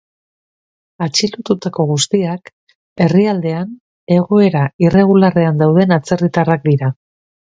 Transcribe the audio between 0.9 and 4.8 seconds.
Atxilotutako guztiak herrialdean egoera